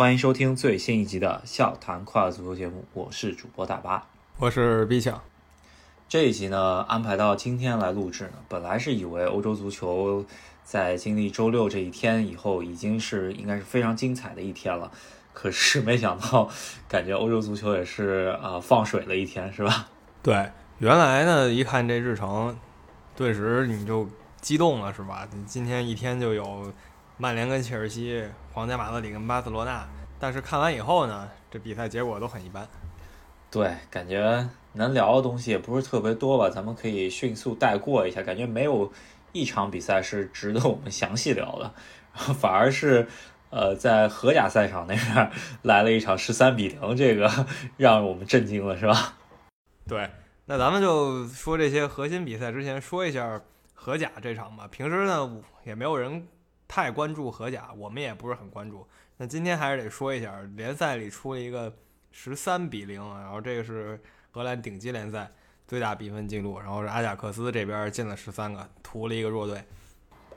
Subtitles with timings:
[0.00, 4.06] 欢迎收听最新一集的笑谈快乐足球节目，我是主播大巴，
[4.38, 5.20] 我是 B 强。
[6.08, 10.24] 这一集呢安排到今天来录制呢，本来是以为欧洲足球
[10.64, 14.90] 在经历周六这一天以后，已经是应该是非常精彩的一天了，
[15.34, 16.48] 可是没想到，
[16.88, 19.86] 感觉欧洲足球也是啊放水了一天，是吧？
[20.22, 22.56] 对，原来呢一看这日程，
[23.14, 24.08] 顿时你就
[24.40, 25.28] 激动了，是吧？
[25.34, 26.72] 你今天一天就有
[27.20, 29.86] 曼联跟切尔西，皇家马德里跟巴塞罗那，
[30.18, 32.66] 但是看完以后呢，这比赛结果都很一般。
[33.50, 38.22] 对，感觉能聊的东西也不是特别多吧，咱们可以迅速带过一下。
[38.22, 38.90] 感觉没有
[39.32, 41.74] 一场比赛是值得我们详细聊的，
[42.32, 43.06] 反而是
[43.50, 47.30] 呃，在荷甲赛场那边来了一场十三比零，这个
[47.76, 49.12] 让我们震惊了，是吧？
[49.86, 50.08] 对，
[50.46, 53.38] 那咱们就说这些核心比赛之前说一下
[53.74, 54.66] 荷甲这场吧。
[54.70, 55.30] 平时呢
[55.64, 56.26] 也没有人
[56.70, 58.86] 太关注荷甲，我们也不是很关注。
[59.16, 61.74] 那今天还是得说一下，联赛里出了一个。
[62.12, 64.00] 十三比零，然后这个是
[64.32, 65.30] 荷兰顶级联赛
[65.68, 69.62] 最大比分记录，然后是阿贾克斯这边进了十三个，屠了一个弱队。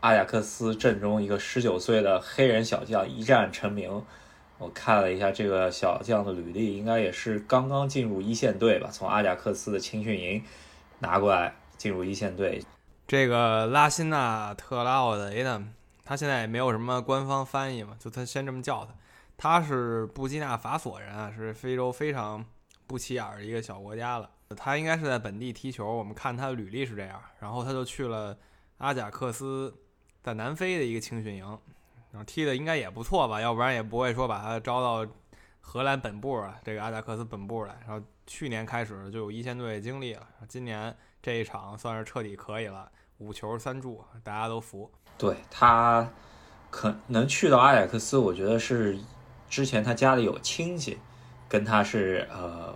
[0.01, 4.03] 阿贾克斯阵中一个十九岁的黑人小将一战成名，
[4.59, 10.43] 我看了一下这个小将的履历，应该也是刚刚进入一线队吧，从阿贾克斯的青训营
[10.99, 12.63] 拿过来进入一线队。
[13.07, 15.69] 这个拉辛纳特拉奥雷呢，
[16.05, 18.93] 他现在也没有什么官方翻译嘛，就他先这么叫他。
[19.35, 22.45] 他是布基纳法索人啊，是非洲非常
[22.85, 24.29] 不起眼的一个小国家了。
[24.55, 27.19] 他应该是在本地踢球，我们看他的履历是这样。
[27.39, 28.37] 然后他就去了
[28.77, 29.73] 阿贾克斯，
[30.21, 31.45] 在南非的一个青训营，
[32.11, 35.11] 然后踢的应该也不错吧，要不然也不会说把他招到
[35.61, 37.75] 荷兰本部啊，这个阿贾克斯本部来。
[37.87, 44.91] 然后去年开始就有一线队经历了，今年这一场算是彻底可以了，五球三助，大家都服。
[45.17, 46.09] 对他
[46.69, 48.97] 可能去到阿贾克斯，我觉得是。
[49.49, 50.97] 之前他家里有亲戚，
[51.47, 52.73] 跟他是呃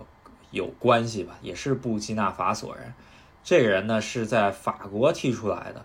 [0.52, 2.94] 有关系吧，也是布基纳法索人。
[3.42, 5.84] 这个人呢是在法国踢出来的，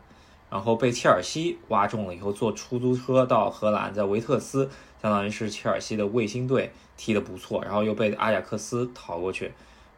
[0.51, 4.69] 然后被切尔西挖中了以后，坐出租车到荷兰，在维特斯，
[5.01, 9.51] 相当于是切尔西的卫星队踢得不错，然后又被阿贾克斯逃过去，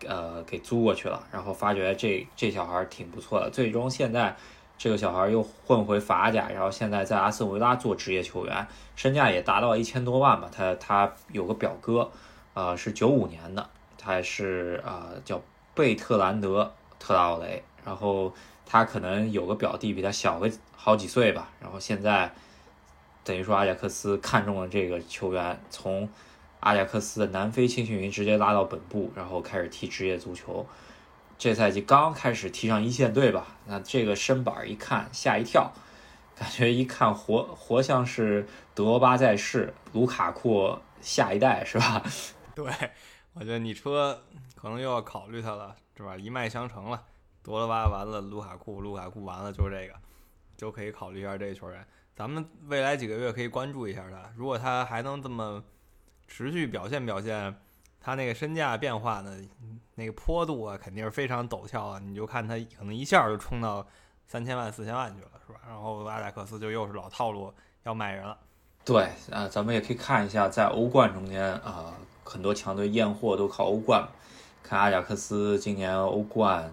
[0.07, 4.33] 呃给租过去了，然后发觉这这小孩挺不错的，最终现在。
[4.77, 10.49] 这个小孩又混回法甲，然后现在在阿斯维拉做职业球员，身价也达到一千多万吧。
[10.51, 12.11] 他他有个表哥，
[12.53, 15.41] 呃，是九五年的，他是啊叫
[15.73, 18.33] 贝特兰德特拉奥雷，然后
[18.65, 21.49] 他可能有个表弟比他小个好几岁吧。
[21.61, 22.33] 然后现在
[23.23, 26.07] 等于说阿贾克斯看中了这个球员，从
[26.59, 30.65] 阿贾克斯的南非青训营直接拉到本部，然后开始踢职业足球。
[31.37, 35.71] 这赛季刚开始踢上一线队吧，那这个身板一看吓一跳，
[36.35, 42.01] 感觉一看活活像是德罗巴在世，卢卡库下一代是吧？
[42.55, 42.65] 对，
[43.33, 44.23] 我觉得你车
[44.55, 46.15] 可能又要考虑他了，是吧？
[46.15, 47.03] 一脉相承了，
[47.43, 49.93] 德罗巴完了，卢卡库，卢卡库完了，就是这个，
[50.55, 51.85] 就可以考虑一下这个球员。
[52.15, 55.61] 咱们未来几个月可以关注一下他，如果他还能这么
[56.29, 57.53] 持续表现表现。
[58.05, 59.35] 他那个身价变化呢，
[59.95, 61.97] 那个坡度啊，肯定是非常陡峭啊！
[61.97, 63.83] 你就看他可能一下就冲到
[64.27, 65.59] 三千万、四千万去了，是吧？
[65.67, 67.51] 然后阿贾克斯就又是老套路，
[67.81, 68.37] 要卖人了。
[68.85, 74.07] 对，啊，咱们也可以看一下，在欧冠中间啊，很多强队验货都靠欧冠。
[74.61, 76.71] 看阿贾克斯今年欧冠，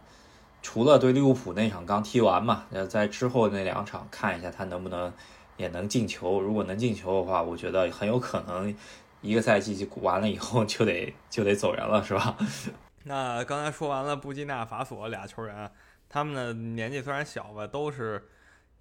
[0.61, 5.11] 除了对利物浦那场刚踢完嘛，呃，在之后那两场看一下他能不能
[5.57, 6.43] 也能进球。
[6.43, 8.77] 如果能进球的话，我觉得很有可能。
[9.23, 12.37] 一个赛季就完了以后就得就得走人了，是吧？
[13.05, 15.71] 那刚才说完了布基纳法索俩球员，
[16.09, 18.29] 他们的年纪虽然小吧，都是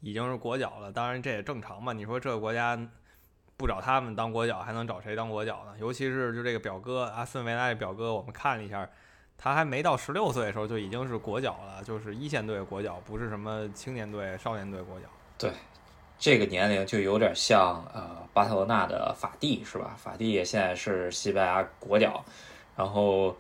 [0.02, 0.92] 已经是国脚了。
[0.92, 1.94] 当然这也正常嘛。
[1.94, 2.78] 你说这个国家
[3.56, 5.74] 不找他们当国脚，还能找谁当国脚呢？
[5.80, 8.88] 尤其是就这个表哥阿斯维拉的表哥，我们看了一下，
[9.38, 15.06] 他还没到十六岁的时候就已经是国脚了，就是一线队国脚，不是什么青年队、少年队国脚。
[15.38, 15.52] 对。
[16.22, 19.96] 这个年龄就有点像呃巴塞罗那的法蒂是吧？
[19.98, 22.24] 法蒂也现在是西班牙国脚。
[22.78, 23.36] 然后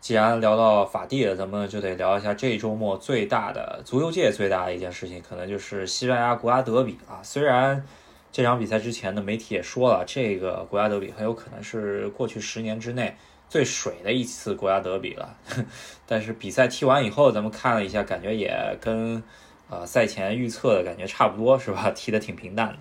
[0.00, 7.22] 既然聊到法蒂了，咱们就得聊一下这周末最大的足球界最大的一件事情，可能就是西班牙国家德比啊。
[7.22, 7.86] 虽然
[8.32, 13.16] 这场比赛之前的媒体也说了，这个国家德比很有可能是过去十年之内
[13.48, 15.36] 最水的一次国家德比了，
[16.04, 19.22] 但是比赛踢完以后，咱们看了一下，感觉也跟。
[19.68, 21.90] 呃，赛前预测的感觉差不多是吧？
[21.90, 22.78] 踢得挺平淡的。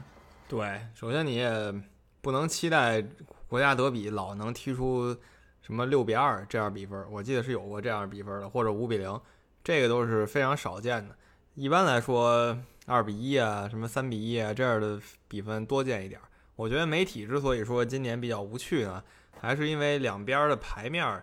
[0.47, 1.73] 对，首先你也
[2.21, 3.03] 不能期待
[3.47, 5.15] 国家德比老能踢出
[5.61, 9.19] 什么六比二这样比分，我记得是有过这样比分的，或者五比零，
[9.63, 11.15] 这个都是非常少见的。
[11.55, 16.19] 一般来说，二比一啊，什么三比一啊这样的比分多见一点。
[16.55, 19.03] 我我觉得媒体之所以说今年比较无趣呢，
[19.41, 21.21] 还是因为两边的牌面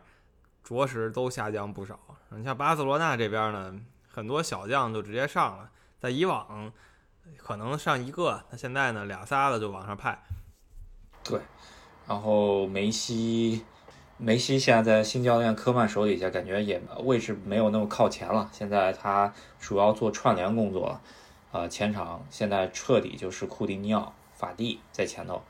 [0.63, 1.99] 着实都下降不少。
[2.29, 3.75] 你像巴塞罗那这边呢，
[4.21, 6.71] 很多小将就直接上了，在以往
[7.39, 10.23] 可能上一个，那现在呢俩仨的就往上派。
[11.25, 11.41] 对，
[12.07, 13.65] 然后梅西，
[14.19, 18.51] 梅西现在在新教练科曼手底下，感觉也位置没有那么靠前了。
[18.53, 21.01] 现在他主要做串联工作了，
[21.53, 25.43] 呃，前场现在彻底就是库蒂尼奥、法蒂在前头，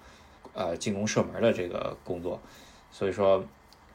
[0.52, 2.40] 呃，进攻射门的这个工作。
[2.93, 3.44] 所以说，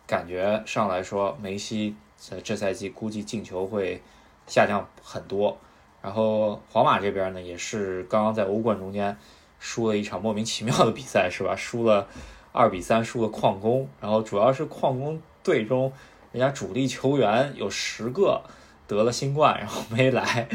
[0.06, 4.04] 感觉上来说，梅西这这赛季估计进球会
[4.48, 5.58] 下降很多。
[6.02, 9.18] 然后皇马这边呢，也是刚刚在欧冠中间。
[9.58, 11.56] 输了一场莫名其妙的比赛是吧？
[11.56, 12.08] 输了
[12.52, 13.90] 二比三，输了矿工。
[14.00, 15.92] 然后主要是矿工队中，
[16.32, 18.44] 人家主力球员有十个
[18.86, 20.48] 得了新冠，然后没来。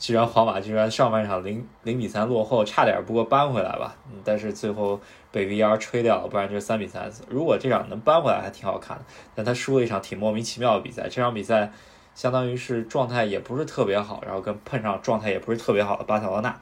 [0.00, 3.94] 居然皇马居然上半场零零比三落后，差点不过扳回来吧？
[4.24, 5.00] 但是最后
[5.30, 7.08] 被 VR 吹掉了，不然就是三比三。
[7.28, 9.04] 如果这场能扳回来，还挺好看的。
[9.36, 11.04] 但他输了一场挺莫名其妙的比赛。
[11.04, 11.70] 这场比赛
[12.14, 16.58] 相当于是状态也不是特别好，然后跟碰上状态也不是特别好的巴塞罗那。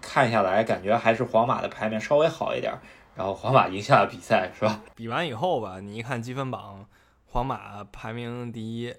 [0.00, 2.76] 看下来，感觉还是皇马的牌面稍微好一点，
[3.14, 4.80] 然后皇马赢下了比赛，是吧？
[4.96, 6.84] 比完以后吧，你一看积分榜，
[7.26, 8.92] 皇马排名第一，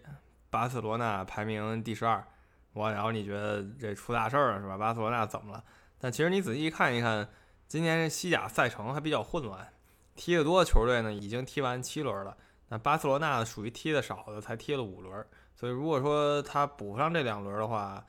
[0.50, 2.24] 巴塞罗那排名第十二，
[2.72, 4.78] 我然后你觉得这出大事儿了，是吧？
[4.78, 5.62] 巴塞罗那怎么了？
[6.00, 7.28] 但其实你仔细看一看，
[7.68, 9.74] 今年西甲赛程还比较混乱，
[10.16, 12.38] 踢得多的球队呢已经踢完七轮了，
[12.70, 15.26] 那巴塞罗那属于踢的少的，才踢了五轮，
[15.64, 18.04] 所以如果说他补上这两轮的话。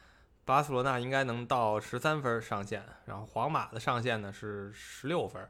[0.47, 5.41] 巴塞罗那应该能到十三分上限，然后皇马的上限呢是十六分，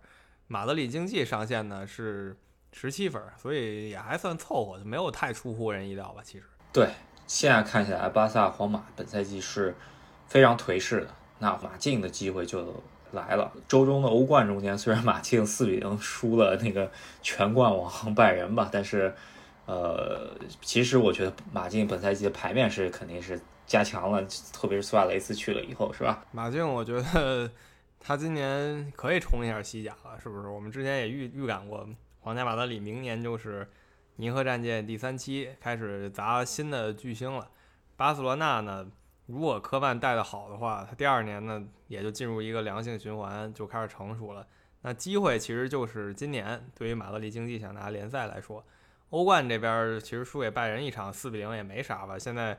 [0.46, 2.36] 马德里竞技上限呢是
[2.72, 6.22] 十七分，所以也还算凑合，就没有太出乎人意料吧。
[6.22, 6.90] 其实，对，
[7.26, 9.74] 现在看起来巴萨、皇马本赛季是
[10.28, 11.08] 非常颓势的，
[11.40, 12.80] 那马竞的机会就
[13.10, 13.50] 来了。
[13.66, 16.88] 周中的欧冠中间，虽然马竞四比零输了那个
[17.20, 19.12] 全冠王拜仁吧，但是，
[19.66, 23.40] 呃，其实我觉得马竞本赛季的牌面是肯定是。
[23.66, 24.22] 加强了，
[24.52, 26.22] 特别是苏亚雷斯去了以后，是吧？
[26.32, 27.50] 马竞，我觉得
[27.98, 30.48] 他今年可以冲一下西甲了，是不是？
[30.48, 31.88] 我们之前也预预感过，
[32.20, 33.66] 皇家马德里明年就是
[34.16, 37.48] 银河战舰第三期开始砸新的巨星了。
[37.96, 38.86] 巴塞罗那呢，
[39.24, 44.46] 如果科曼带的好的话，他第二年呢也就进入一个良性循环，就开始成熟了。
[44.82, 48.62] 那机会其实就是今年，对于马德里竞技想拿联赛来说，
[49.14, 52.58] 欧冠这边其实输给拜仁一场四比零也没啥吧，现在。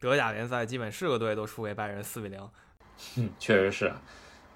[0.00, 2.50] 德甲联赛基本是个队都输给拜仁四比零，
[3.16, 3.90] 嗯，确实是。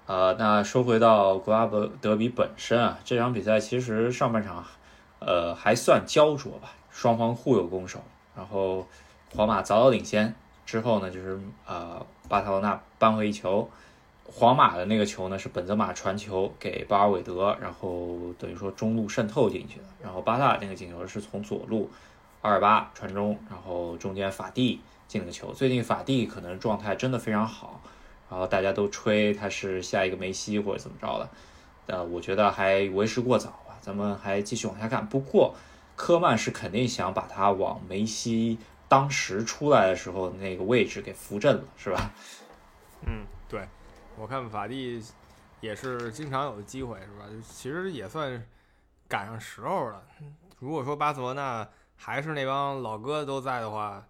[0.05, 1.65] 呃，那说回到国家
[1.99, 4.63] 德比本身啊，这场比赛其实上半场，
[5.19, 7.99] 呃，还算焦灼吧，双方互有攻守。
[8.35, 8.85] 然后
[9.33, 10.35] 皇马早早领先，
[10.67, 13.67] 之后呢，就是呃，巴塞罗那扳回一球。
[14.31, 19.85] 皇马的那个球呢，是本泽马传球给巴尔韦德，然后等于说中路渗透进去的。
[20.03, 21.89] 然后巴萨那个进球是从左路
[22.41, 24.81] 阿尔巴传中，然后中间法蒂。
[25.09, 27.81] 进了个球，最近法蒂可能状态真的非常好，
[28.29, 31.29] 然后大家都吹他是下一个梅西或者怎么着的，
[31.87, 35.09] 呃，我觉得还为时过早吧，咱们还继续往下看。
[35.09, 35.55] 不过
[35.95, 42.11] 科曼是肯定想把他往梅西当时出来的时候那个位置给扶正了，是吧？
[43.07, 43.61] 嗯，对，
[44.19, 45.03] 我看法蒂
[45.61, 47.25] 也是经常有机会，是吧？
[47.47, 48.45] 其实也算
[49.07, 50.03] 赶上时候了。
[50.59, 54.05] 如果说巴塞罗那还是那帮老哥都在的话。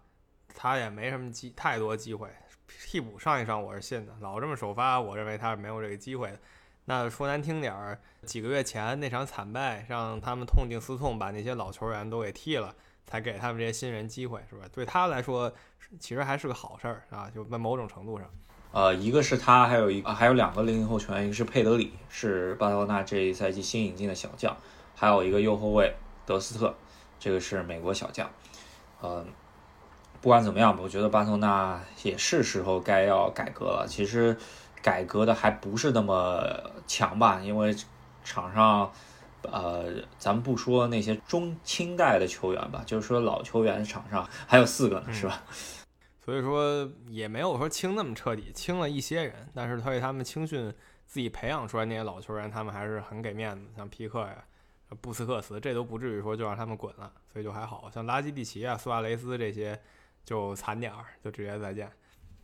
[0.52, 2.28] 他也没什么机太多机会，
[2.66, 6.38] 替补上一上我是信的，老这么首发，我认为他是没有这个机会的。
[6.86, 12.74] 那说难听点儿，几个月前那场惨败，让他们痛定思痛，把那些老球员都给替了，
[13.06, 14.66] 才给他们这些新人机会，是吧？
[14.72, 15.50] 对他来说，
[16.00, 18.28] 其实还是个好事儿啊，就在某种程度上。
[18.72, 24.56] 呃，一个是他，还有一个还有两个零零后球员，一个是佩德里，是巴塞罗那这一赛季新引进的小将，
[24.94, 26.74] 还有一个右后卫德斯特，
[27.18, 28.30] 这个是美国小将，
[29.00, 29.24] 呃。
[30.22, 33.86] 不管怎么样吧，我觉得巴塞罗那也是时候该要改革了。
[33.88, 34.36] 其实
[34.82, 36.44] 改革的还不是那么
[36.86, 37.74] 强吧，因为
[38.22, 38.92] 场上，
[39.40, 39.86] 呃，
[40.18, 45.42] 咱们不说那些中青代的球员吧，就是说老球员场上还有四个呢，是吧？
[46.24, 50.72] 所以说也没有说清那么彻底，清了一些人，但是他为他们青训
[51.06, 54.44] 自己培养出来那些老球员，他们还是很给面子，像皮克呀、
[55.00, 59.80] 布斯克茨，这都不至于说就让他们滚了，所以就还好像拉基蒂奇啊、苏亚雷斯这些。
[60.22, 61.90] 就惨点儿，就直接再见。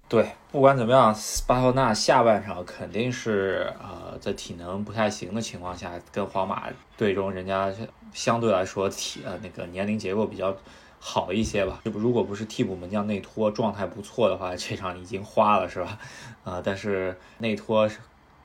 [0.08, 1.14] 对，不管怎么样，
[1.46, 7.70] 巴塞纳下半场肯定是呃，在体能不太行的情况下，跟皇马队中人家
[8.14, 10.56] 相对来说体呃那个年龄结构比较
[11.08, 11.80] 好一些吧。
[11.84, 15.96] 就如果不是替补门将内托状态不错的话， 这场已经花了是吧？
[16.42, 18.00] 呃，但是内托是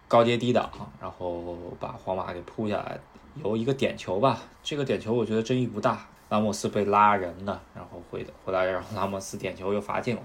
[0.08, 0.70] 高接低挡，
[1.02, 3.00] 然后把皇马给扑下来，
[3.44, 4.40] 有一个点球吧。
[4.62, 10.22] 这个点球我觉得争议不大，拉莫斯被拉人的，然后回回来，然后拉莫斯点球又罚进了。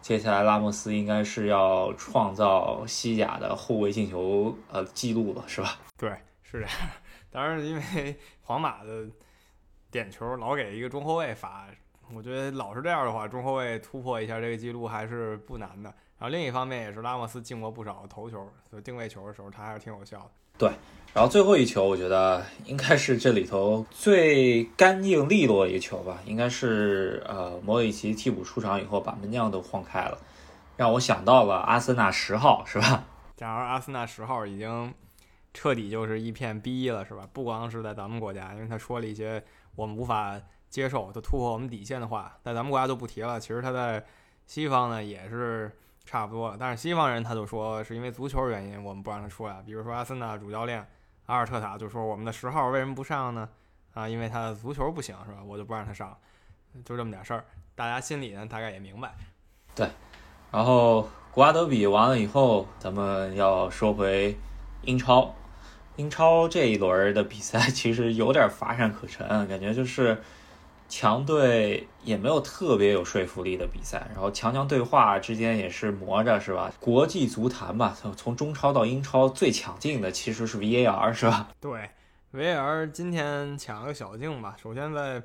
[0.00, 5.78] 接下来拉莫斯应该是要创造西甲的后卫进球呃记录了，是吧？
[5.98, 6.08] 对，
[6.42, 6.70] 是这样。
[7.30, 9.04] 当然，因为皇马的
[9.90, 11.66] 点球老给一个中后卫罚，
[12.12, 15.92] 我觉得老是这样的话，中后卫突破一下这个记录还是不难的。
[16.18, 20.30] 然后另一方面也是拉莫斯进过不少头球，就定位球的时候他还是挺有效的。
[20.58, 20.70] 对，
[21.12, 30.18] 然后最后一球我觉得应该是这里头最干净利落的一球吧，应该是呃莫里奇替补出场以后把门将都晃开了，
[30.76, 33.04] 让我想到了阿森纳十号，是吧？
[33.36, 34.94] 假如阿森纳十号已经
[35.52, 37.28] 彻底就是一片逼了，是吧？
[37.34, 39.44] 不光是在咱们国家，因为他说了一些
[39.76, 43.38] 我们无法接受、他突破我们底线的话，在咱们国家就不提了。
[43.38, 44.04] 其实他在
[44.46, 45.70] 西方呢也是。
[46.08, 49.60] 差不多，但是西方人他就说是因为足球原因，我们不让他出来。
[49.66, 50.86] 比如说阿森纳主教练
[51.26, 53.48] 阿尔特塔就说我们的十号为什么不上呢？
[53.92, 55.38] 啊，因为他的足球不行，是吧？
[55.44, 56.16] 我就不让他上，
[56.84, 57.44] 就这么点事儿。
[57.74, 59.16] 大家心里呢大概也明白。
[59.74, 59.90] 对，
[60.52, 64.38] 然后国家德比完了以后，咱们要说回
[64.82, 65.34] 英超。
[65.96, 70.16] 英超这一轮的比赛 其实有点乏善可陈，感觉就是。
[70.88, 76.72] 强队也没有特别有说服力的比赛，然后强强对话之间也是磨着，是吧？
[76.78, 81.48] 国际足坛吧，从中超到英超最抢镜的其实是 VAR，是吧？
[81.60, 81.90] 对
[82.32, 84.56] ，VAR 今天抢了个小镜吧。
[84.62, 85.20] 首先在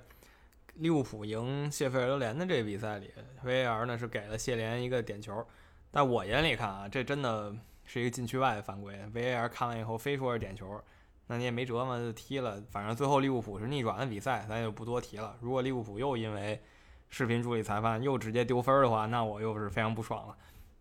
[0.78, 3.12] 利物浦赢谢菲尔德联的这比赛里
[3.46, 5.46] ，VAR 呢是给了谢联一个点球，
[5.92, 7.54] 在我眼里看啊，这真的
[7.85, 8.95] 是一个禁区外的犯规。
[9.13, 10.81] VAR 看完以后非说是点球。
[11.27, 12.61] 那你也没辙嘛，就踢了。
[12.71, 15.33] 反正最后利物浦是逆转的比赛，咱就不多提了。
[15.39, 16.61] 如果利物浦又因为
[17.09, 20.35] 视频助理裁判又直接丢分的话，那我又是非常不爽了。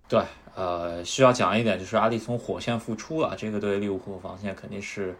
[0.08, 0.24] 对，
[0.56, 5.16] 呃，需要讲一点就是阿里从火线复出了，这个对利物浦防线肯定是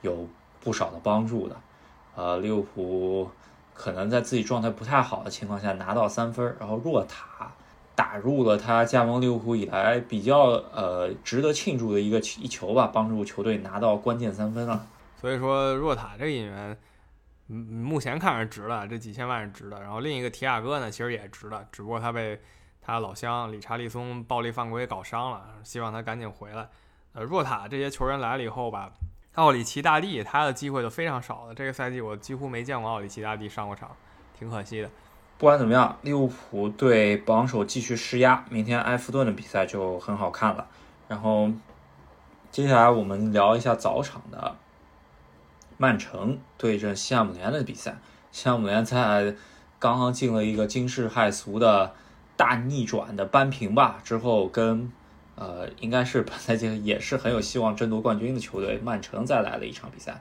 [0.00, 0.26] 有
[0.60, 1.60] 不少的帮助的。
[2.14, 3.30] 呃，利物浦
[3.74, 7.52] 可能在自己状态不太好的情况下拿到三分，然后若塔。
[7.94, 14.86] 打入了他加盟利物浦以来比较呃值得庆祝的一个一球吧，帮助球队拿到关键三分了。
[15.20, 16.76] 所以说，若塔这个引援，
[17.48, 19.80] 嗯，目前看是值了，这几千万是值的。
[19.80, 22.40] 然后另一个提亚戈呢，其实也值的，只不过他被
[22.82, 26.68] 他老乡理查利松暴力犯规搞伤了，希望他赶紧回来。
[27.12, 28.90] 呃，若塔这些球员来了以后吧，
[29.34, 31.54] 奥里奇大帝他的机会就非常少了。
[31.54, 33.90] 这个赛季我几乎没见过奥里奇大帝上过场，
[34.38, 34.90] 挺可惜的。
[35.36, 38.44] 不管怎么样，利物浦对榜首继续施压。
[38.50, 40.66] 明天埃弗顿的比赛就很好看了。
[41.08, 41.50] 然后
[42.52, 44.56] 接下来我们聊一下早场的
[45.76, 47.98] 曼城对阵西汉姆联的比赛。
[48.30, 49.34] 西汉姆联在
[49.80, 51.92] 刚刚进了一个惊世骇俗的
[52.36, 54.90] 大逆转的扳平吧之后，跟
[55.34, 60.20] 呃应该是本赛季也是很有希望争夺冠军的球队曼城再来了一场比赛。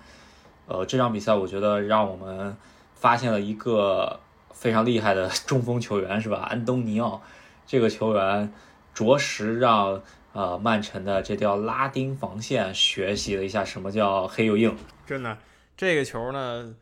[0.67, 2.58] 呃，这场比赛我觉得让我们
[2.96, 4.20] 发现了一个。
[4.53, 6.48] 非常厉害的 中锋球员是吧？
[6.50, 7.22] 安东尼奥
[7.65, 8.53] 这个球员
[8.93, 10.01] 着实让
[10.33, 14.75] 呃曼城的这条拉丁防线学习了一下什么叫黑又硬。
[15.05, 15.38] 真的，
[15.75, 16.75] 这个球呢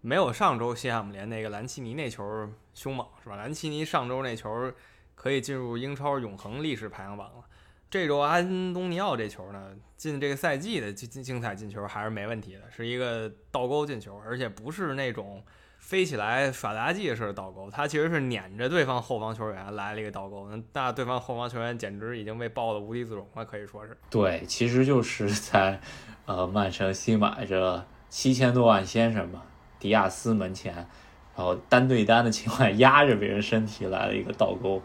[0.00, 3.36] 没有上周西汉姆联那个兰奇尼那球凶猛是吧？
[3.36, 4.72] 兰奇尼上周那球
[5.14, 7.44] 可以进入英超永恒历史排行榜了。
[7.90, 15.42] 这周安东尼奥这球呢进这个赛季的精精彩进球还是没问题的，是一个倒钩进球，而且不是那种。
[15.80, 23.96] 飞起来耍杂技似的倒钩，他其实是撵着对方后防球员来了一个倒钩，那那对方后防球员简直已经被爆得无地自容了，可以说是。
[24.10, 25.80] 对，其实就是在，
[26.26, 29.44] 呃，曼城新买着七千多万先生嘛，
[29.78, 34.82] 迪亚斯门前，然后单对单的情况下压着别人身体来了一个倒钩，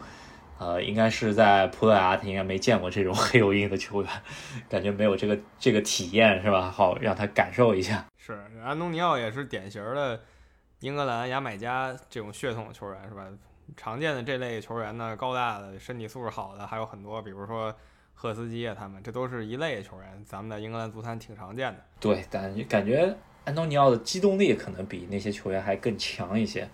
[0.63, 4.10] 呃，应该是在葡萄牙他应该没见过这种 黑油印的球员，
[4.70, 6.72] 感觉没有这个这个体验是吧？
[6.72, 8.05] 好，让他感受一下。
[8.17, 10.22] 是，安东尼奥也是典型的。
[10.79, 13.25] 英格兰牙买加这种血统球员是吧？
[13.75, 17.74] 常见的这类球员呢，高大的、身体素质好的还有很多，比如说
[18.13, 21.79] 赫斯基啊，他们这都是一类球员，咱们在英格兰足坛挺常见的。
[22.00, 23.13] 对，但感觉
[23.46, 26.67] 安东尼奥的机动力可能比那些球员还更强一些。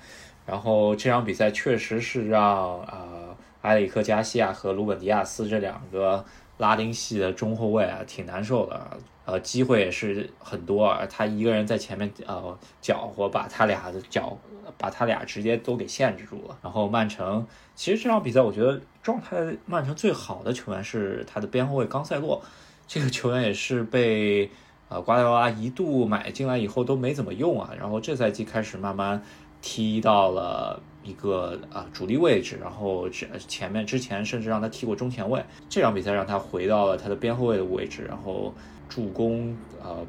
[0.50, 6.26] 然后这场比赛确实是让呃埃里克加西亚和鲁本迪亚斯这两个
[6.58, 8.98] 拉丁系的中后卫啊挺难受的。
[9.26, 14.36] 呃，机会也是很多，他一个人在前面呃搅和，把他俩的搅，
[14.76, 16.58] 把他俩直接都给限制住了。
[16.64, 19.38] 然后曼城，其实这场比赛我觉得状态
[19.68, 22.42] 曼城最好的球员是他的边后卫冈塞洛，
[22.88, 24.50] 这个球员也是被
[24.88, 29.22] 呃瓜迪奥拉一度买进来以后都没怎么用啊，然后这赛季开始慢慢
[29.62, 35.44] 踢到了一个啊主力位置，然后这前面之前甚至让他踢过中前卫。
[35.70, 38.54] 这场比赛让他回到了他的边后卫的位置，然后
[38.88, 40.06] 助攻呃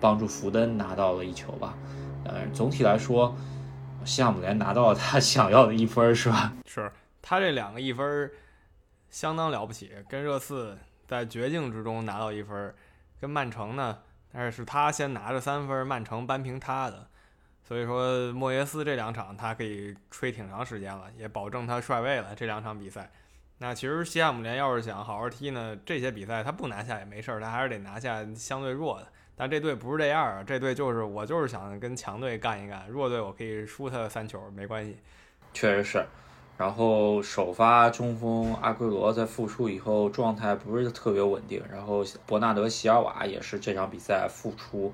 [0.00, 1.74] 帮助福登拿到了一球吧。
[2.24, 3.34] 呃，总体来说，
[4.04, 6.52] 西汉姆联拿到了他想要的一分，是吧？
[6.66, 8.30] 是他这两个一分
[9.10, 12.74] 相当了不起，跟热刺在绝境之中拿到一分，
[13.20, 13.98] 跟曼城呢，
[14.32, 17.08] 但是是他先拿着三分，曼城扳平他的。
[17.66, 22.34] 所以说，莫耶斯这两场他可以吹挺长时间了，也保证他帅位了。
[22.36, 23.10] 这两场比赛，
[23.56, 29.08] 那其实西汉姆联要是想好好踢呢，这些比赛他不拿下也没事儿，他还是得拿下相对弱的。
[29.34, 34.98] 但这队不是这样啊，这队就是我就是想跟强队干一干，弱队我可以输他三球没关系。
[35.54, 36.04] 确实是。
[36.58, 44.92] 然后首发中锋阿圭罗在复出以后状态不是特别稳定，然后伯纳德席尔瓦也是这场比赛复出。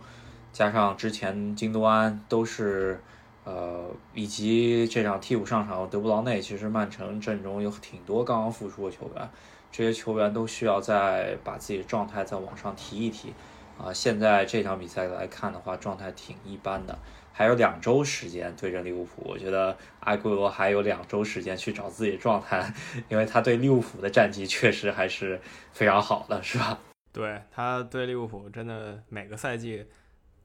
[0.52, 3.00] 加上之前京多安都是，
[3.45, 9.30] 呃，以及这场替补上场德布劳内，其实曼城阵中有挺多刚刚复出的球员，
[9.71, 13.33] 这些球员都需要再把自己的状态再往上提一提。
[13.78, 16.99] 啊，现在这场比赛来看的话，状态挺一般的，
[17.33, 22.75] 还有两周时间对阵利物浦，我觉得阿圭罗还有两周时间去找自己的状态，
[23.09, 25.40] 因为他对利物浦的战绩确实还是
[25.73, 26.78] 非常好的，是吧？
[27.11, 29.87] 对他对利物浦真的每个赛季。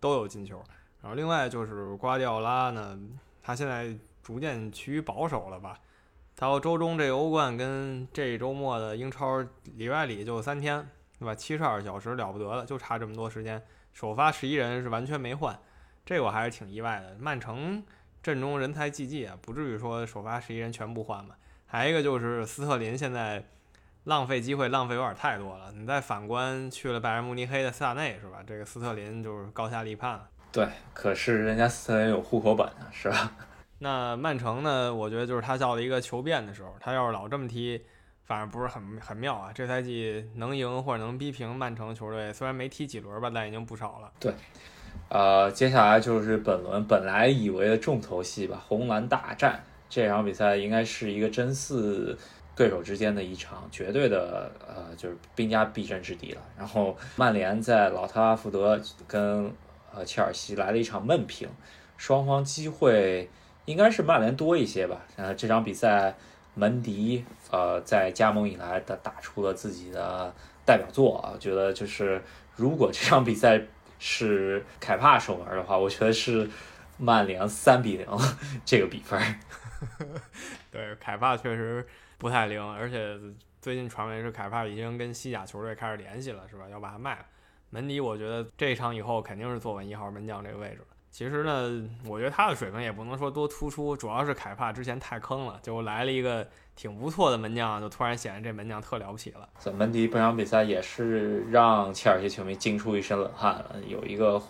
[0.06, 0.64] 都有进球，
[1.02, 2.96] 然后另外就是瓜迪奥拉呢，
[3.42, 5.80] 他现在逐渐趋于保守了吧？
[6.36, 11.34] 到周中这欧冠跟这周末的英超里外里就三天，对吧？
[11.34, 13.60] 七十二小时了不得了，就差这么多时间。
[13.94, 15.60] 首发十一人是完全没换，
[16.06, 17.18] 这我还是挺意外的。
[17.20, 17.84] 曼城
[18.22, 21.36] 阵中人才济济啊，不至于说首发十一人全部换吧？
[21.66, 23.44] 还一个就是斯特林现在。
[24.06, 25.72] 浪费机会，浪费有点太多了。
[25.76, 28.38] 你再反观去了拜仁慕尼黑的萨内，是吧？
[28.46, 30.28] 这个斯特林就是高下立判了。
[30.52, 33.32] 对，可是人家斯特林有户口本啊，是吧？
[33.80, 34.94] 那曼城呢？
[34.94, 36.76] 我觉得就是他到了一个求变的时候。
[36.80, 37.82] 他要是老这么踢，
[38.26, 39.52] 反正不是很很妙啊。
[39.54, 44.12] 这赛季能赢或者能逼平曼城球队，虽然没踢几轮吧，但已经不少了。
[44.20, 44.32] 对，
[45.10, 49.64] 呃，接下来就是本轮本来以为的重头戏吧，红蓝大战。
[49.90, 52.16] 这场比赛应该是一个真四。
[52.56, 56.42] 对手之间的一场绝对的呃，就是兵家必争之地了。
[56.58, 59.52] 然后曼联在老特拉福德跟
[59.94, 61.50] 呃切尔西来了一场闷平，
[61.98, 63.30] 双方机会
[63.66, 65.02] 应该是曼联多一些吧。
[65.18, 66.16] 呃，这场比赛
[66.54, 70.34] 门迪呃在加盟以来的打出了自己的
[70.66, 72.22] 代表作啊，觉得就是
[72.56, 73.62] 如果这场比赛
[74.00, 76.50] 是凯帕守门的话，我觉得是
[76.98, 78.08] 曼联三比零
[78.64, 79.20] 这个比分。
[80.72, 81.86] 对，凯帕确实。
[82.18, 83.18] 不太灵，而且
[83.62, 86.64] 最近传闻是凯帕已经跟西甲球队开始联系了，是吧？
[86.70, 87.26] 要把他卖了。
[87.70, 90.82] 门迪，我觉得这场以后肯定是坐稳一号门将这个位置。
[91.12, 99.48] 其实呢，我觉得他的水平也不能说多突出，主要是凯帕之前太坑了，就来了一个挺不错的门将，就突然显得这门将特了不起了。
[99.60, 104.42] 这门迪本场比赛也是让切尔西球迷惊出一身冷汗了，有一个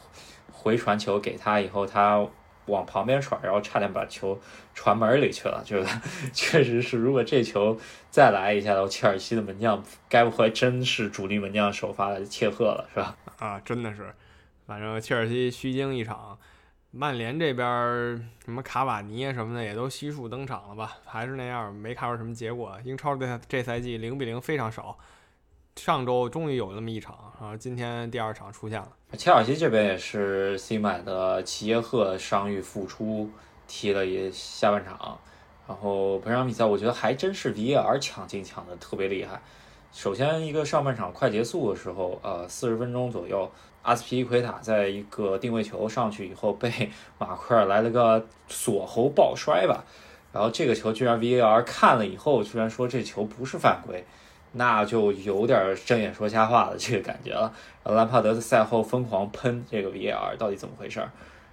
[0.51, 2.27] 回传球给他以后，他。
[2.67, 4.39] 往旁边传，然后差点把球
[4.73, 5.99] 传门里去了，就是
[6.33, 13.15] 确实是，如果这球再来一下，的话，切尔西的门将该不会真是主力门将首发的切赫了，是吧？
[13.39, 14.13] 啊，真的是，
[14.65, 16.37] 反正切尔西虚惊一场，
[16.91, 17.67] 曼联这边
[18.43, 20.97] 什么卡瓦尼什么的也都悉数登场了吧？
[21.05, 22.77] 还是那样，没看出什么结果。
[22.83, 24.97] 英超这这赛季零比零非常少。
[25.75, 28.89] 上周终于有那么一场，然后今天第二场出现了。
[29.17, 33.29] 切尔西这边也是新买的齐耶赫伤愈复出，
[33.67, 35.19] 踢了一下半场。
[35.67, 39.41] 然后本场比赛我觉得还真是 VAR 抢进抢的特别厉害。
[39.91, 49.83] 首先一个上半场快结束的时候，呃，四十分钟左右，阿斯皮利奎塔在一个定位球上去以后被马奎尔来了个锁喉抱摔吧，
[50.31, 54.03] 然后这个球居然 VAR 看了以后居然说这球不是犯规。
[54.55, 57.53] 那就有点睁眼说瞎话的这个感觉了。
[57.83, 61.11] 然后兰帕德赛后疯狂喷这个 V R 到底怎么回事儿？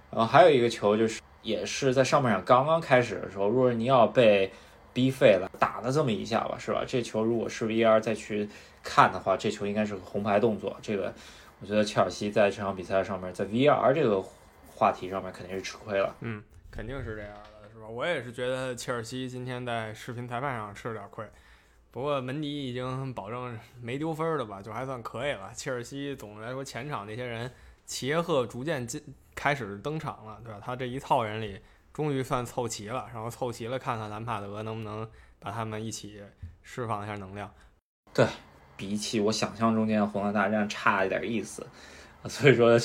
[0.09, 4.51] 然后还有一个球就是，也是在上半场刚刚开始的时候，若尔尼奥被
[4.93, 6.83] 逼废了，打了这么一下吧，是吧？
[6.87, 8.47] 这球如果是 V R 再去
[8.81, 10.77] 看的话，这球应该是个红牌动作。
[10.81, 11.13] 这个
[11.59, 14.23] 我觉得切尔西在这场比赛上面，在 V R 这个
[14.73, 16.15] 话题上面肯定是吃亏了。
[16.21, 17.87] 嗯，肯定是这样的，是吧？
[17.87, 21.25] 我也是觉得切尔西今天在视频裁判上吃了点亏。
[21.93, 25.51] 不过门迪已经保证没丢分儿了吧，就还算可以了。
[25.53, 27.51] 切尔西总的来说前场那些人，
[27.85, 28.99] 齐耶赫逐渐进
[29.35, 30.59] 开始登场了，对吧？
[30.59, 31.59] 他这一套人里
[31.93, 35.07] 终于算凑齐了，然后凑齐了，看看兰帕德能不能
[35.39, 36.19] 把他们一起
[36.63, 37.53] 释放一下能量。
[38.11, 38.25] 对
[38.75, 41.63] 比起我想象中间的红蓝大战差一点意思，
[42.27, 42.75] 所以说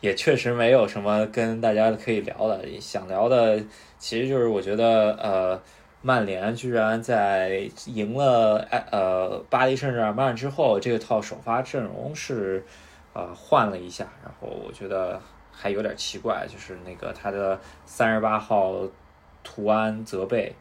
[0.00, 2.80] 也确实没有什么跟大家可以聊的。
[2.80, 3.64] 想聊的
[3.96, 5.62] 其实就是我觉得呃，
[6.06, 12.64] 曼联居然在赢了呃巴黎圣日耳曼之后，这套首发阵容是
[13.12, 18.82] 呃换了一下，然后我觉得还有点奇怪，就是那个他的三十八号
[19.42, 20.54] 图安泽贝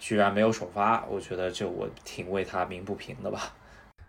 [0.00, 3.52] 居然没有首发，我觉得这我挺为他鸣不平的吧。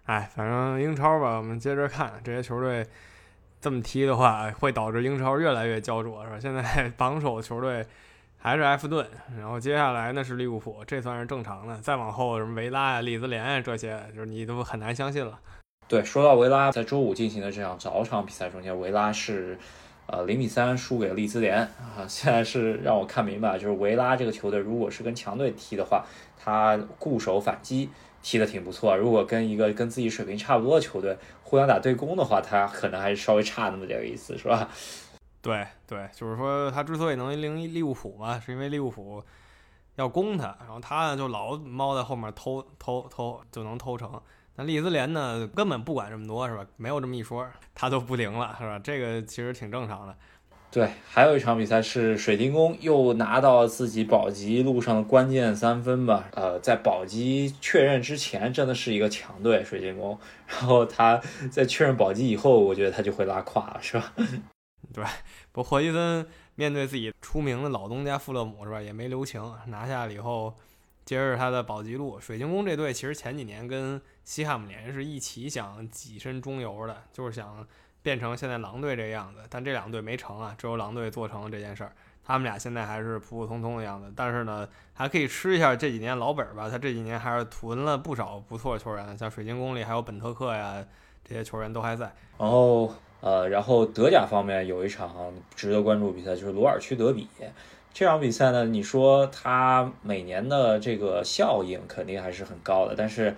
[0.06, 2.84] 哎，反正英超吧，我们接着看这些球队
[3.60, 6.40] 这么踢的话，会导致英超越来越焦灼，是吧？
[6.40, 7.86] 现在 榜首球队
[8.44, 9.06] 还是埃弗顿，
[9.38, 11.78] 然后接下来呢是利物浦，这算是正常的。
[11.78, 15.40] 再往后什么维拉呀、利兹联呀这些，就是你都很难相信了。
[15.88, 19.60] 对，说到维拉，在周五进行的这场早场比赛中间，维拉是
[20.08, 22.08] 呃零比三输给利兹联啊。
[22.08, 26.04] 现在是让我看明白，就是维拉这个球队如果是跟强队踢的话，
[26.38, 27.90] 他固守反击。
[28.24, 34.70] 踢得挺不错，如果跟一个跟自己水平差不多的球队互相打对攻的话，他可能还是稍微差那么点意思，是吧？
[35.42, 39.24] 对对，就是说他之所以能赢利物浦嘛，是因为利物浦
[39.96, 44.22] 要攻他，然后他呢就老猫在后面偷偷偷就能偷成。
[44.56, 46.66] 那利兹联呢根本不管这么多，是吧？
[46.78, 48.78] 没有这么一说，他都不灵了，是吧？
[48.84, 50.16] 这个其实挺正常的。
[50.70, 56.30] 对，还有一场比赛是水晶宫又拿到自己保级路上的关键三分吧。
[56.34, 60.18] 呃，在保级确认之前，真的是一个强队水晶宫。
[60.48, 64.14] 然后他在确认保级以后，我觉得他就会拉胯了，是吧？
[64.94, 65.04] 对，
[65.52, 68.82] 不，霍伊森面对自己出名的老东家富勒姆，是吧？
[68.82, 70.54] 也没留情，拿下了以后，
[71.06, 72.20] 接着他的保级路。
[72.20, 77.66] 水晶宫这队其实前几年跟西汉姆联是一起想跻身中游的，就是想。
[78.04, 81.94] 变成现在狼队这样子，但这两队没成啊，只有狼队做成了这件事儿。
[82.24, 86.68] 他们俩现在还是普普通通的样子，但是呢，还可以吃一下这几年老本吧。
[86.68, 90.84] 他这几年还是囤了不少不错的球员，像水晶宫里还有本特克呀，
[91.24, 92.12] 这些球员都还在。
[92.40, 97.28] 然后呃，然后德甲方面有一场值得关注比赛，就是鲁尔区德比。
[97.94, 103.34] 这场比赛呢，你说它每年的这个效应肯定还是很高的，但是。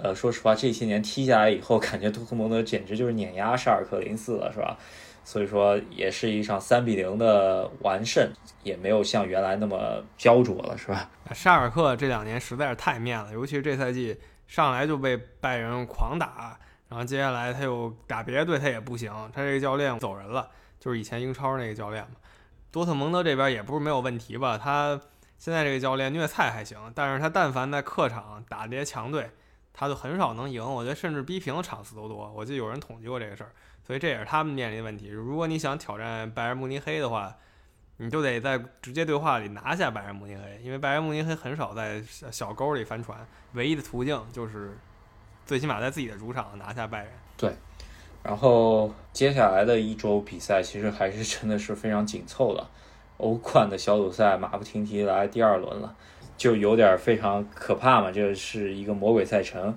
[0.00, 4.78] 呃，说实话，这些年踢下来以后，感觉多特蒙德简直就是碾压沙尔克零四了，是吧？
[5.24, 8.30] 所以说，也是一场三比零的完胜，
[8.62, 11.10] 也没有像原来那么焦灼了，是吧？
[11.32, 16.56] 沙尔克这两年实在是太面了，尤其是这赛季上来就被拜仁狂打，
[16.88, 20.48] 然后接下来他又打别的队，他也不行，他这个教练走人了，
[20.80, 22.16] 就是以前英超那个教练嘛。
[22.70, 24.58] 多特蒙德这边也不是没有问题吧？
[24.58, 25.00] 他
[25.38, 29.30] 现在这个教练虐菜还行，但是他但凡在客场打这些强队。
[29.80, 32.28] 他就很少能赢，我觉得甚至逼平的场次都多。
[32.32, 33.52] 我记得有人统计过这个事儿，
[33.86, 35.06] 所以这也是他们面临的问题。
[35.06, 37.32] 如果你想挑战拜仁慕尼黑的话，
[37.98, 44.76] 你就得在直接对话里拿下拜仁慕尼黑，因为拜仁慕尼黑很少在小沟里翻船，唯一的途径就是
[45.48, 47.08] 最起码在自己的主场拿下拜仁。
[47.38, 47.50] 对，
[48.22, 52.68] 然后接下来的一周比赛其实还是真的是非常紧凑的，
[53.16, 55.96] 欧冠的小组赛马不停蹄来第二轮了。
[56.36, 59.74] 就有点非常可怕嘛，这是一个魔鬼赛程。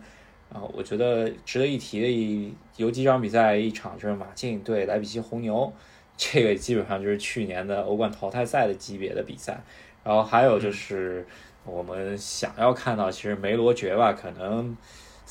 [0.52, 5.72] 然后我觉得值得一提的一有几场比赛，一场就是马竞对莱比锡红牛，
[6.18, 9.64] 这个基本上就是去年的欧冠淘汰赛的级别的比赛。
[10.04, 11.26] 然后还有就是
[11.64, 14.76] 我们想要看到，其实梅罗绝吧，可能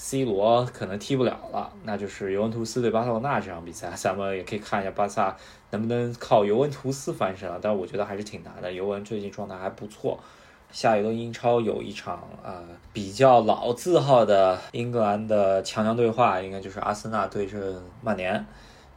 [0.02, 5.36] C 罗可能踢不了了，那就是尤文图斯对巴塞罗那这场比赛， 咱们也可以看一下巴萨
[5.72, 7.58] 能不能靠尤文图斯翻身啊。
[7.60, 10.18] 但是我觉得还是挺难的，尤文最近状态还不错。
[10.72, 18.42] 下一轮英超有一场啊比较老字号的英格兰的强强对话，应该就是阿森纳对阵曼联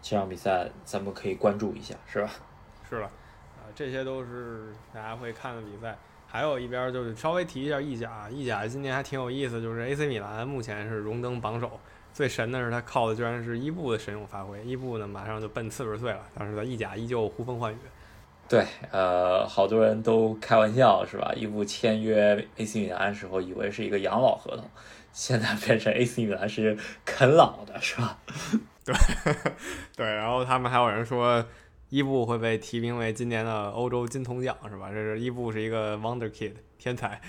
[0.02, 2.30] 这场比赛，咱们可以关注一下，是吧？
[2.90, 5.98] 是了，啊，这些都是大家会看的比赛。
[6.34, 11.80] 还有一边就是稍微提一下意甲，意甲今年还挺有意思，就是 AC 米兰目前是荣登榜首，
[12.12, 17.78] 最神的是他靠的居然是伊布的神勇发挥，伊布呢马上就奔四十岁了，但是在意甲依旧呼风唤雨。
[18.50, 21.32] 对，呃，好多人都开玩笑是吧？
[21.36, 24.68] 伊布签约 AC 米兰的时候以为是一个养老合同，
[25.12, 28.18] 现在变成 AC 米兰是啃老的，是吧？
[28.84, 28.96] 对，
[29.96, 31.46] 对，然后他们还有人说
[31.94, 34.90] 伊布会被提名为今年的欧洲金童奖，是吧？
[34.90, 37.22] 这是伊布是一个 Wonder Kid 天才，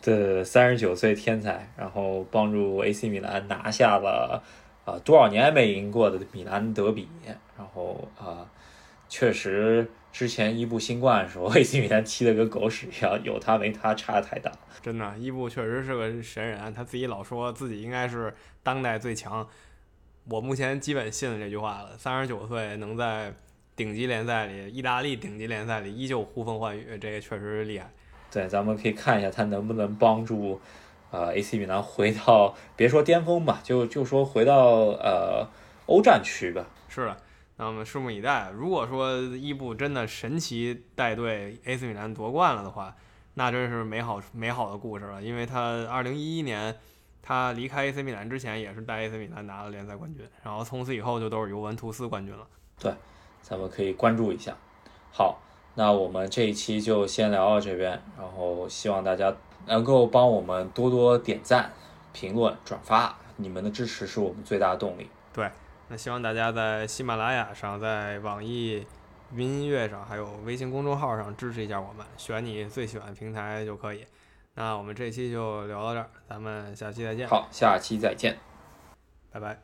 [0.00, 4.42] 对，三十九岁天才，然后帮助 AC 米兰拿下了
[4.86, 7.06] 啊多少年没赢过的米兰德比，
[7.58, 8.50] 然后啊，
[9.06, 9.86] 确实。
[10.10, 14.50] 之前伊布新冠的时候， AC 米兰踢得跟狗屎一样，有他没他差的太大。
[14.80, 19.46] 真的，伊布确实是个神人，他自己老说自己应该是当代最强。
[20.30, 21.98] 我目前基本信了这句话了。
[21.98, 23.34] 三十九岁能在
[23.76, 27.90] 顶级联赛里，意大利顶级联赛里依旧呼风唤雨，这个确实是厉害。
[28.30, 30.60] 对，咱们可以看一下他能不能帮助
[31.10, 34.56] 呃 AC 米兰回到别说巅峰吧，就就说回到
[34.98, 35.46] 呃
[35.86, 36.66] 欧战区吧。
[36.88, 37.16] 是的。
[37.58, 38.50] 那我们拭目以待。
[38.50, 42.94] 如果说伊布真的神奇带队 AC 米兰夺冠了的话，
[43.34, 45.22] 那真是美好美好的故事了。
[45.22, 46.76] 因为他二零一一年
[47.22, 52.46] 他离开 AC 米兰之前，也是带 AC 米兰拿了联赛冠军，然后从此以后就都是尤文图斯冠军了。
[52.78, 52.92] 对，
[53.48, 54.56] 咱们可以关注一下。
[55.12, 55.38] 好，
[55.76, 59.32] 那我们这一期就先聊到这边，然后希望大家
[59.66, 61.70] 能够帮我们多多点赞、
[62.12, 65.08] 评论、转发，你们的支持是我们最大的动力。
[65.32, 65.48] 对。
[65.88, 68.84] 那希望大家在喜马拉雅上、在网易
[69.32, 74.04] 云音乐上，还有微信公众号上支持一下我们，选你最喜欢的平台就可以。
[74.54, 77.28] 那我们这期就聊到这儿，咱们下期再见。
[77.28, 78.36] 好，下期再见，
[79.30, 79.60] 拜拜。